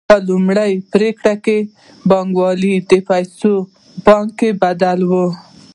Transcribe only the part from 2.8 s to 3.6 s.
د پیسو